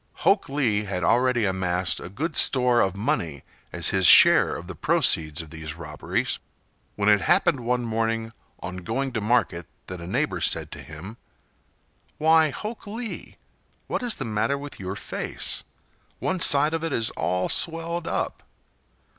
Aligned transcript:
Hok 0.25 0.49
Lee 0.49 0.85
had 0.85 1.03
already 1.03 1.45
amassed 1.45 1.99
a 1.99 2.09
good 2.09 2.35
store 2.35 2.79
of 2.81 2.95
money 2.95 3.43
as 3.71 3.89
his 3.89 4.07
share 4.07 4.55
of 4.55 4.65
the 4.65 4.73
proceeds 4.73 5.43
of 5.43 5.51
these 5.51 5.75
robberies, 5.75 6.39
when 6.95 7.07
it 7.07 7.21
happened 7.21 7.59
one 7.59 7.85
morning 7.85 8.33
on 8.61 8.77
going 8.77 9.11
to 9.13 9.21
market 9.21 9.67
that 9.85 10.01
a 10.01 10.07
neighbor 10.07 10.41
said 10.41 10.71
to 10.71 10.81
him: 10.81 11.17
"Why, 12.17 12.49
Hok 12.49 12.87
Lee, 12.87 13.37
what 13.85 14.01
is 14.01 14.15
the 14.15 14.25
matter 14.25 14.57
with 14.57 14.79
your 14.79 14.95
face? 14.95 15.63
One 16.17 16.39
side 16.39 16.73
of 16.73 16.83
it 16.83 16.93
is 16.93 17.11
all 17.11 17.47
swelled 17.47 18.07
up." 18.07 18.41